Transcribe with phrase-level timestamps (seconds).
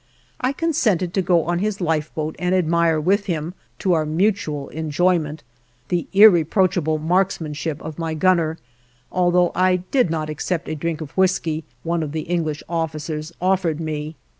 [0.39, 5.43] I consented to go on his lifeboat and admire with him, to our mutual enjoyment,
[5.89, 8.57] the irreproachable marksmanship of my gunner,
[9.11, 13.79] although I did not accept a drink of whisky one of the English officers offered
[13.79, 14.15] me.